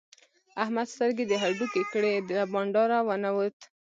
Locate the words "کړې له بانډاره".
1.91-2.97